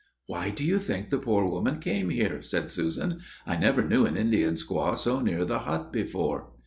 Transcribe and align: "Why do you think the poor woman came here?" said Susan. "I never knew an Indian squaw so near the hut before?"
"Why 0.25 0.49
do 0.49 0.65
you 0.65 0.79
think 0.79 1.11
the 1.11 1.19
poor 1.19 1.45
woman 1.47 1.77
came 1.79 2.09
here?" 2.09 2.41
said 2.41 2.71
Susan. 2.71 3.19
"I 3.45 3.55
never 3.55 3.87
knew 3.87 4.07
an 4.07 4.17
Indian 4.17 4.55
squaw 4.55 4.97
so 4.97 5.19
near 5.19 5.45
the 5.45 5.59
hut 5.59 5.93
before?" 5.93 6.53